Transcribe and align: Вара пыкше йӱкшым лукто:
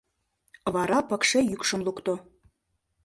Вара 0.73 0.99
пыкше 1.09 1.39
йӱкшым 1.49 1.81
лукто: 1.87 2.13